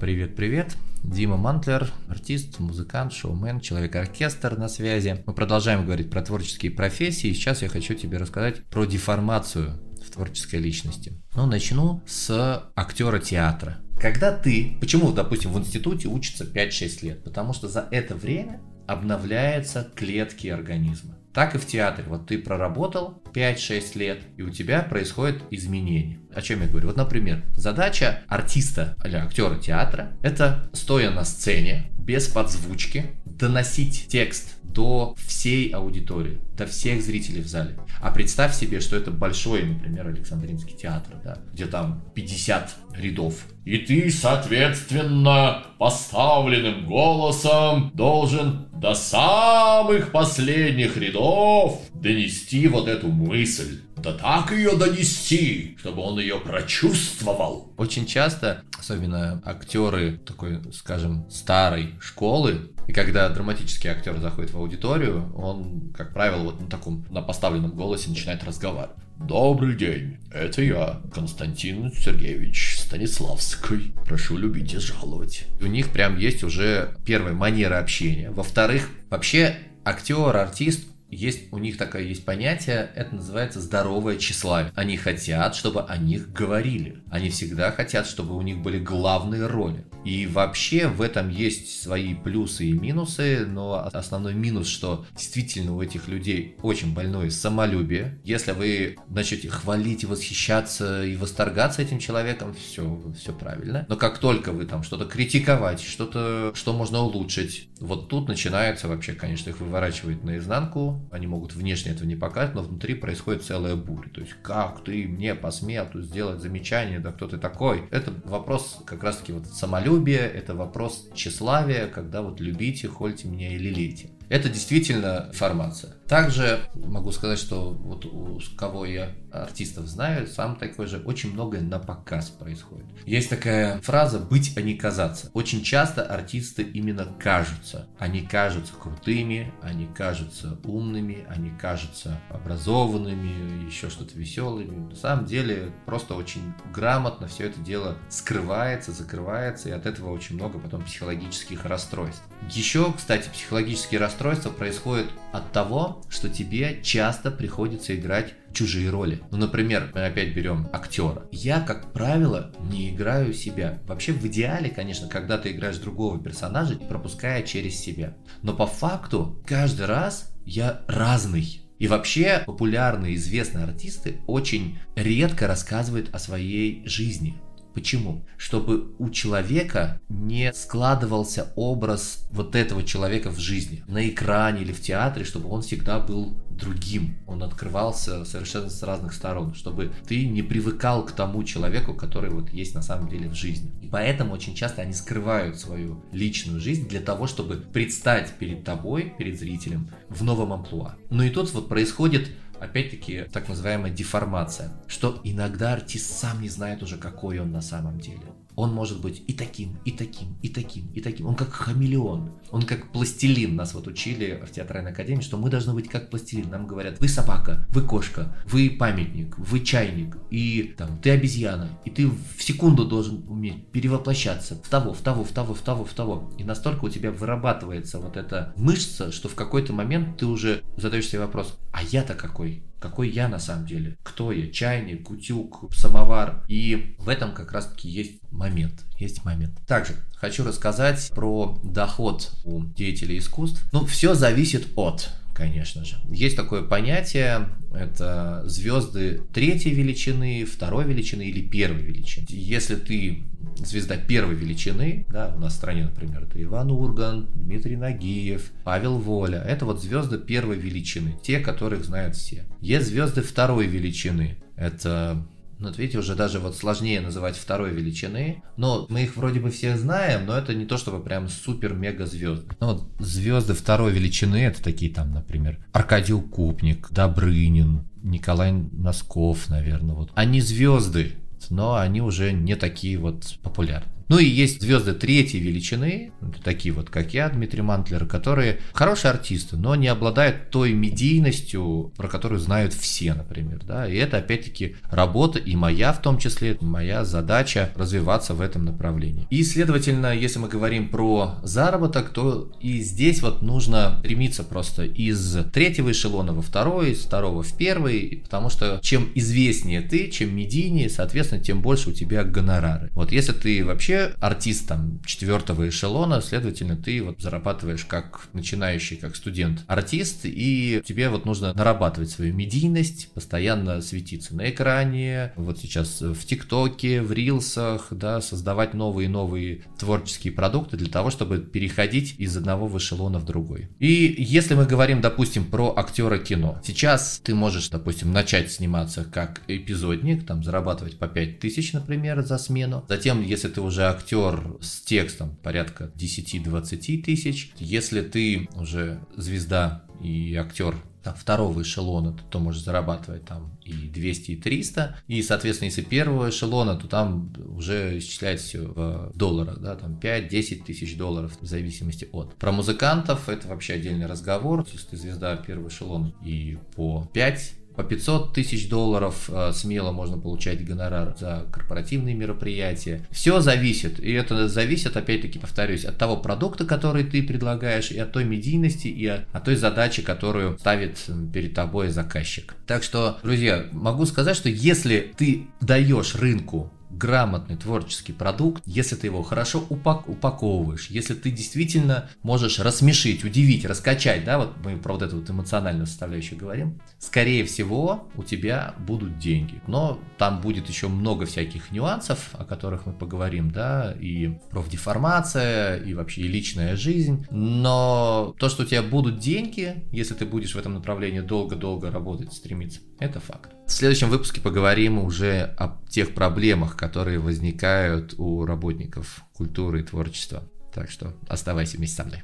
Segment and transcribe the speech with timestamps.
[0.00, 0.78] Привет-привет.
[1.04, 5.22] Дима Мантлер, артист, музыкант, шоумен, человек-оркестр на связи.
[5.26, 10.60] Мы продолжаем говорить про творческие профессии, сейчас я хочу тебе рассказать про деформацию в творческой
[10.60, 11.12] личности.
[11.34, 13.76] Ну, начну с актера театра.
[14.00, 17.22] Когда ты, почему, допустим, в институте учится 5-6 лет?
[17.22, 21.19] Потому что за это время обновляются клетки организма.
[21.32, 22.06] Так и в театре.
[22.08, 26.20] Вот ты проработал 5-6 лет, и у тебя происходит изменение.
[26.34, 26.88] О чем я говорю?
[26.88, 34.56] Вот, например, задача артиста или актера театра– это, стоя на сцене, без подзвучки, доносить текст
[34.62, 37.76] до всей аудитории, до всех зрителей в зале.
[38.00, 43.34] А представь себе, что это большой, например, Александринский театр, да, где там 50 рядов.
[43.64, 53.80] И ты, соответственно, поставленным голосом должен до самых последних рядов донести вот эту мысль.
[54.02, 57.72] Да так ее донести, чтобы он ее прочувствовал.
[57.76, 65.30] Очень часто, особенно актеры такой, скажем, старой школы, и когда драматический актер заходит в аудиторию,
[65.36, 68.96] он, как правило, вот на таком, на поставленном голосе начинает разговаривать.
[69.18, 73.92] Добрый день, это я, Константин Сергеевич Станиславский.
[74.06, 75.44] Прошу любить и жаловать.
[75.60, 78.30] У них прям есть уже первая манера общения.
[78.30, 84.72] Во-вторых, вообще актер, артист, есть у них такое есть понятие, это называется здоровое тщеславие.
[84.74, 87.02] Они хотят, чтобы о них говорили.
[87.10, 89.84] Они всегда хотят, чтобы у них были главные роли.
[90.04, 95.82] И вообще в этом есть свои плюсы и минусы, но основной минус, что действительно у
[95.82, 98.18] этих людей очень больное самолюбие.
[98.24, 103.84] Если вы начнете хвалить и восхищаться и восторгаться этим человеком, все, все правильно.
[103.88, 109.12] Но как только вы там что-то критиковать, что-то, что можно улучшить, вот тут начинается вообще,
[109.12, 114.08] конечно, их выворачивает наизнанку, они могут внешне этого не показать, но внутри происходит целая буря.
[114.10, 117.88] То есть, как ты мне посмел тут сделать замечание, да кто ты такой?
[117.90, 123.58] Это вопрос как раз-таки вот самолюбия, это вопрос тщеславия, когда вот любите, хольте меня и
[123.58, 124.10] лелейте.
[124.30, 125.94] Это действительно информация.
[126.08, 131.60] Также могу сказать, что вот у кого я артистов знаю, сам такой же, очень многое
[131.60, 132.86] на показ происходит.
[133.06, 135.30] Есть такая фраза «быть, а не казаться».
[135.34, 137.88] Очень часто артисты именно кажутся.
[137.98, 144.90] Они кажутся крутыми, они кажутся умными, они кажутся образованными, еще что-то веселыми.
[144.90, 150.36] На самом деле просто очень грамотно все это дело скрывается, закрывается, и от этого очень
[150.36, 152.22] много потом психологических расстройств.
[152.48, 159.22] Еще, кстати, психологические расстройства расстройство происходит от того, что тебе часто приходится играть чужие роли.
[159.30, 161.22] Ну, например, мы опять берем актера.
[161.32, 163.80] Я, как правило, не играю себя.
[163.86, 168.14] Вообще, в идеале, конечно, когда ты играешь другого персонажа, пропуская через себя.
[168.42, 171.62] Но по факту, каждый раз я разный.
[171.78, 177.40] И вообще популярные известные артисты очень редко рассказывают о своей жизни.
[177.74, 178.24] Почему?
[178.36, 184.80] Чтобы у человека не складывался образ вот этого человека в жизни, на экране или в
[184.80, 187.16] театре, чтобы он всегда был другим.
[187.26, 192.50] Он открывался совершенно с разных сторон, чтобы ты не привыкал к тому человеку, который вот
[192.50, 193.72] есть на самом деле в жизни.
[193.80, 199.12] И поэтому очень часто они скрывают свою личную жизнь для того, чтобы предстать перед тобой,
[199.18, 200.96] перед зрителем в новом амплуа.
[201.08, 202.28] Но и тут вот происходит
[202.60, 207.98] опять-таки, так называемая деформация, что иногда артист сам не знает уже, какой он на самом
[207.98, 208.22] деле
[208.60, 211.26] он может быть и таким, и таким, и таким, и таким.
[211.26, 213.56] Он как хамелеон, он как пластилин.
[213.56, 216.50] Нас вот учили в театральной академии, что мы должны быть как пластилин.
[216.50, 221.70] Нам говорят, вы собака, вы кошка, вы памятник, вы чайник, и там, ты обезьяна.
[221.86, 225.84] И ты в секунду должен уметь перевоплощаться в того, в того, в того, в того,
[225.86, 226.30] в того.
[226.36, 231.08] И настолько у тебя вырабатывается вот эта мышца, что в какой-то момент ты уже задаешь
[231.08, 232.62] себе вопрос, а я-то какой?
[232.80, 236.42] Какой я на самом деле, кто я, чайник, утюг, самовар.
[236.48, 239.58] И в этом как раз-таки есть момент, есть момент.
[239.66, 243.62] Также хочу рассказать про доход у деятелей искусств.
[243.72, 245.96] Ну, все зависит от конечно же.
[246.10, 252.26] Есть такое понятие, это звезды третьей величины, второй величины или первой величины.
[252.28, 253.22] Если ты
[253.56, 258.98] звезда первой величины, да, у нас в стране, например, это Иван Ургант, Дмитрий Нагиев, Павел
[258.98, 262.44] Воля, это вот звезды первой величины, те, которых знают все.
[262.60, 265.26] Есть звезды второй величины, это
[265.60, 268.42] ну, вот видите, уже даже вот сложнее называть второй величины.
[268.56, 272.56] Но мы их вроде бы все знаем, но это не то чтобы прям супер-мега звезды.
[272.60, 279.94] Ну, вот звезды второй величины, это такие там, например, Аркадий Укупник, Добрынин, Николай Носков, наверное,
[279.94, 280.10] вот.
[280.14, 281.16] Они звезды,
[281.50, 283.92] но они уже не такие вот популярны.
[284.10, 286.10] Ну и есть звезды третьей величины,
[286.42, 292.08] такие вот, как я, Дмитрий Мантлер, которые хорошие артисты, но не обладают той медийностью, про
[292.08, 297.04] которую знают все, например, да, и это опять-таки работа и моя в том числе, моя
[297.04, 299.28] задача развиваться в этом направлении.
[299.30, 305.36] И, следовательно, если мы говорим про заработок, то и здесь вот нужно стремиться просто из
[305.52, 310.90] третьего эшелона во второй, из второго в первый, потому что чем известнее ты, чем медийнее,
[310.90, 312.90] соответственно, тем больше у тебя гонорары.
[312.94, 319.16] Вот если ты вообще артист там четвертого эшелона, следовательно, ты вот зарабатываешь как начинающий, как
[319.16, 326.24] студент-артист, и тебе вот нужно нарабатывать свою медийность, постоянно светиться на экране, вот сейчас в
[326.24, 332.76] ТикТоке, в Рилсах, да, создавать новые-новые творческие продукты для того, чтобы переходить из одного в
[332.78, 333.68] эшелона в другой.
[333.78, 339.42] И если мы говорим, допустим, про актера кино, сейчас ты можешь, допустим, начать сниматься как
[339.48, 342.84] эпизодник, там зарабатывать по 5 тысяч, например, за смену.
[342.88, 347.52] Затем, если ты уже актер с текстом, порядка 10-20 тысяч.
[347.58, 353.72] Если ты уже звезда и актер там, второго эшелона, то, то можешь зарабатывать там и
[353.72, 354.96] 200, и 300.
[355.08, 360.64] И, соответственно, если первого эшелона, то там уже исчисляется все в долларах, да, там 5-10
[360.64, 362.34] тысяч долларов в зависимости от.
[362.34, 364.66] Про музыкантов это вообще отдельный разговор.
[364.70, 370.18] Если ты звезда первого эшелона и по 5 по 500 тысяч долларов э, смело можно
[370.18, 373.06] получать гонорар за корпоративные мероприятия.
[373.10, 378.12] Все зависит, и это зависит, опять-таки, повторюсь, от того продукта, который ты предлагаешь, и от
[378.12, 380.98] той медийности, и от той задачи, которую ставит
[381.32, 382.54] перед тобой заказчик.
[382.66, 389.06] Так что, друзья, могу сказать, что если ты даешь рынку грамотный творческий продукт, если ты
[389.06, 394.94] его хорошо упак упаковываешь, если ты действительно можешь рассмешить, удивить, раскачать, да, вот мы про
[394.94, 399.60] вот эту вот эмоциональную составляющую говорим, скорее всего у тебя будут деньги.
[399.66, 405.94] Но там будет еще много всяких нюансов, о которых мы поговорим, да, и профдеформация, и
[405.94, 407.26] вообще и личная жизнь.
[407.30, 412.32] Но то, что у тебя будут деньги, если ты будешь в этом направлении долго-долго работать,
[412.32, 413.50] стремиться, это факт.
[413.70, 420.42] В следующем выпуске поговорим уже о тех проблемах, которые возникают у работников культуры и творчества.
[420.74, 422.22] Так что оставайся вместе со мной.